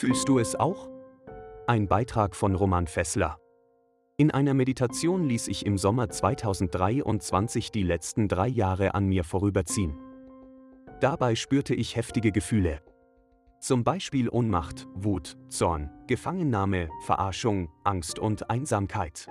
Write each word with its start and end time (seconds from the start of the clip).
Fühlst 0.00 0.30
du 0.30 0.38
es 0.38 0.56
auch? 0.56 0.88
Ein 1.66 1.86
Beitrag 1.86 2.34
von 2.34 2.54
Roman 2.54 2.86
Fessler. 2.86 3.38
In 4.16 4.30
einer 4.30 4.54
Meditation 4.54 5.28
ließ 5.28 5.48
ich 5.48 5.66
im 5.66 5.76
Sommer 5.76 6.08
2023 6.08 7.70
die 7.70 7.82
letzten 7.82 8.26
drei 8.26 8.48
Jahre 8.48 8.94
an 8.94 9.04
mir 9.04 9.24
vorüberziehen. 9.24 9.98
Dabei 11.02 11.34
spürte 11.34 11.74
ich 11.74 11.96
heftige 11.96 12.32
Gefühle. 12.32 12.80
Zum 13.60 13.84
Beispiel 13.84 14.30
Ohnmacht, 14.30 14.88
Wut, 14.94 15.36
Zorn, 15.50 15.90
Gefangennahme, 16.06 16.88
Verarschung, 17.04 17.68
Angst 17.84 18.18
und 18.18 18.48
Einsamkeit. 18.48 19.28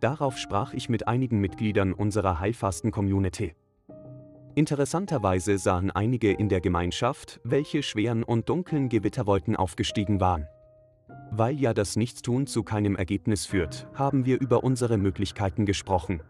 Darauf 0.00 0.36
sprach 0.36 0.74
ich 0.74 0.90
mit 0.90 1.08
einigen 1.08 1.40
Mitgliedern 1.40 1.94
unserer 1.94 2.38
Heilfasten-Community. 2.38 3.54
Interessanterweise 4.54 5.58
sahen 5.58 5.90
einige 5.90 6.32
in 6.32 6.48
der 6.48 6.60
Gemeinschaft, 6.60 7.40
welche 7.44 7.82
schweren 7.82 8.24
und 8.24 8.48
dunklen 8.48 8.88
Gewitterwolken 8.88 9.54
aufgestiegen 9.54 10.20
waren. 10.20 10.46
Weil 11.30 11.60
ja 11.60 11.72
das 11.72 11.94
Nichtstun 11.94 12.48
zu 12.48 12.64
keinem 12.64 12.96
Ergebnis 12.96 13.46
führt, 13.46 13.86
haben 13.94 14.24
wir 14.24 14.40
über 14.40 14.64
unsere 14.64 14.98
Möglichkeiten 14.98 15.66
gesprochen. 15.66 16.22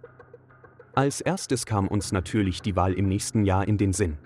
Als 0.95 1.23
erstes 1.23 1.65
kam 1.65 1.89
uns 1.89 2.13
natürlich 2.13 2.61
die 2.61 2.77
Wahl 2.77 2.93
im 2.93 3.09
nächsten 3.09 3.45
Jahr 3.45 3.67
in 3.67 3.79
den 3.79 3.95
Sinn. 3.95 4.19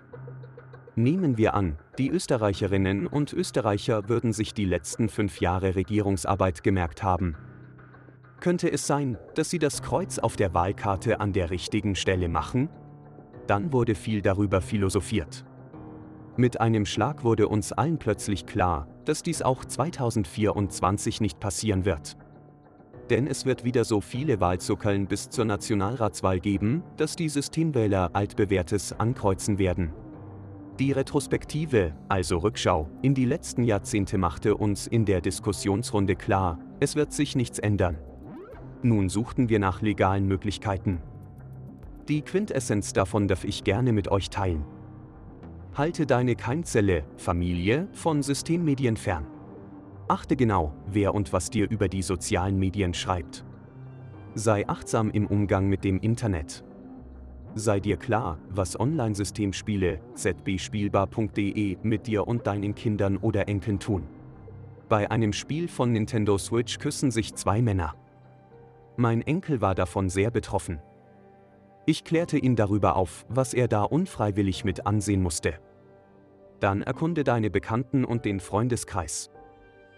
Nehmen 0.96 1.38
wir 1.38 1.54
an, 1.54 1.78
die 1.98 2.10
Österreicherinnen 2.10 3.06
und 3.06 3.32
Österreicher 3.32 4.08
würden 4.08 4.32
sich 4.32 4.54
die 4.54 4.64
letzten 4.64 5.08
fünf 5.08 5.40
Jahre 5.40 5.76
Regierungsarbeit 5.76 6.62
gemerkt 6.64 7.02
haben. 7.02 7.36
Könnte 8.40 8.70
es 8.70 8.86
sein, 8.86 9.18
dass 9.34 9.50
sie 9.50 9.58
das 9.58 9.82
Kreuz 9.82 10.18
auf 10.18 10.36
der 10.36 10.52
Wahlkarte 10.54 11.20
an 11.20 11.32
der 11.32 11.50
richtigen 11.50 11.94
Stelle 11.94 12.28
machen? 12.28 12.68
Dann 13.46 13.72
wurde 13.72 13.94
viel 13.94 14.22
darüber 14.22 14.60
philosophiert. 14.60 15.44
Mit 16.36 16.60
einem 16.60 16.86
Schlag 16.86 17.22
wurde 17.22 17.48
uns 17.48 17.72
allen 17.72 17.98
plötzlich 17.98 18.46
klar, 18.46 18.88
dass 19.04 19.22
dies 19.22 19.42
auch 19.42 19.64
2024 19.64 21.20
nicht 21.20 21.38
passieren 21.38 21.84
wird. 21.84 22.16
Denn 23.10 23.26
es 23.26 23.44
wird 23.44 23.64
wieder 23.64 23.84
so 23.84 24.00
viele 24.00 24.40
Wahlzuckeln 24.40 25.06
bis 25.06 25.28
zur 25.28 25.44
Nationalratswahl 25.44 26.40
geben, 26.40 26.82
dass 26.96 27.16
die 27.16 27.28
Systemwähler 27.28 28.10
altbewährtes 28.14 28.98
ankreuzen 28.98 29.58
werden. 29.58 29.92
Die 30.80 30.90
Retrospektive, 30.90 31.92
also 32.08 32.38
Rückschau, 32.38 32.88
in 33.02 33.14
die 33.14 33.26
letzten 33.26 33.62
Jahrzehnte 33.62 34.18
machte 34.18 34.56
uns 34.56 34.88
in 34.88 35.04
der 35.04 35.20
Diskussionsrunde 35.20 36.16
klar, 36.16 36.58
es 36.80 36.96
wird 36.96 37.12
sich 37.12 37.36
nichts 37.36 37.60
ändern. 37.60 37.96
Nun 38.82 39.08
suchten 39.08 39.48
wir 39.48 39.60
nach 39.60 39.82
legalen 39.82 40.26
Möglichkeiten. 40.26 41.00
Die 42.08 42.20
Quintessenz 42.20 42.92
davon 42.92 43.28
darf 43.28 43.44
ich 43.44 43.64
gerne 43.64 43.92
mit 43.92 44.08
euch 44.08 44.28
teilen. 44.28 44.64
Halte 45.74 46.06
deine 46.06 46.36
Keimzelle, 46.36 47.04
Familie, 47.16 47.88
von 47.92 48.22
Systemmedien 48.22 48.96
fern. 48.96 49.26
Achte 50.06 50.36
genau, 50.36 50.74
wer 50.86 51.14
und 51.14 51.32
was 51.32 51.48
dir 51.48 51.70
über 51.70 51.88
die 51.88 52.02
sozialen 52.02 52.58
Medien 52.58 52.92
schreibt. 52.92 53.44
Sei 54.34 54.68
achtsam 54.68 55.10
im 55.10 55.26
Umgang 55.26 55.66
mit 55.68 55.82
dem 55.82 55.98
Internet. 55.98 56.62
Sei 57.54 57.80
dir 57.80 57.96
klar, 57.96 58.38
was 58.50 58.78
Online-Systemspiele, 58.78 60.00
zbspielbar.de 60.14 61.78
mit 61.82 62.06
dir 62.06 62.28
und 62.28 62.46
deinen 62.46 62.74
Kindern 62.74 63.16
oder 63.16 63.48
Enkeln 63.48 63.78
tun. 63.78 64.06
Bei 64.88 65.10
einem 65.10 65.32
Spiel 65.32 65.68
von 65.68 65.92
Nintendo 65.92 66.36
Switch 66.36 66.78
küssen 66.78 67.10
sich 67.10 67.34
zwei 67.34 67.62
Männer. 67.62 67.94
Mein 68.96 69.22
Enkel 69.22 69.60
war 69.60 69.74
davon 69.74 70.10
sehr 70.10 70.30
betroffen. 70.30 70.80
Ich 71.86 72.04
klärte 72.04 72.38
ihn 72.38 72.56
darüber 72.56 72.96
auf, 72.96 73.26
was 73.28 73.52
er 73.52 73.68
da 73.68 73.82
unfreiwillig 73.82 74.64
mit 74.64 74.86
ansehen 74.86 75.22
musste. 75.22 75.60
Dann 76.60 76.82
erkunde 76.82 77.24
deine 77.24 77.50
Bekannten 77.50 78.04
und 78.04 78.24
den 78.24 78.40
Freundeskreis. 78.40 79.30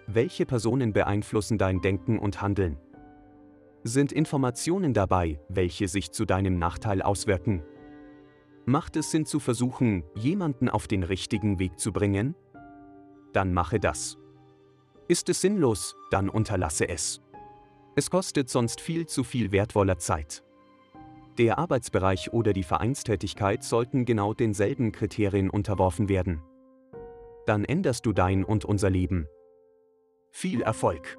Welche 0.09 0.47
Personen 0.47 0.93
beeinflussen 0.93 1.59
dein 1.59 1.81
Denken 1.81 2.19
und 2.19 2.43
Handeln? 2.43 2.79
Sind 3.85 4.11
Informationen 4.11 4.95
dabei, 4.95 5.41
welche 5.49 5.87
sich 5.87 6.11
zu 6.11 6.25
deinem 6.25 6.59
Nachteil 6.59 7.03
auswirken? 7.03 7.63
Macht 8.65 8.97
es 8.97 9.13
Sinn 9.13 9.27
zu 9.27 9.39
versuchen, 9.39 10.03
jemanden 10.17 10.69
auf 10.69 10.89
den 10.89 11.05
richtigen 11.05 11.61
Weg 11.61 11.79
zu 11.79 11.93
bringen? 11.93 12.35
Dann 13.33 13.55
mache 13.55 13.79
das. 13.79 14.19
Ist 15.07 15.29
es 15.29 15.41
sinnlos, 15.41 15.95
dann 16.11 16.29
unterlasse 16.29 16.89
es. 16.89 17.21
Es 17.95 18.11
kostet 18.11 18.49
sonst 18.49 18.81
viel 18.81 19.07
zu 19.07 19.23
viel 19.23 19.53
wertvoller 19.53 19.99
Zeit. 19.99 20.43
Der 21.39 21.59
Arbeitsbereich 21.59 22.33
oder 22.33 22.55
die 22.55 22.63
Vereinstätigkeit 22.63 23.63
sollten 23.63 24.07
genau 24.07 24.33
denselben 24.33 24.91
Kriterien 24.93 25.51
unterworfen 25.51 26.09
werden. 26.09 26.43
Dann 27.45 27.65
änderst 27.65 28.07
du 28.07 28.15
dein 28.15 28.43
und 28.43 28.65
unser 28.65 28.89
Leben. 28.89 29.27
Viel 30.31 30.63
Erfolg! 30.63 31.19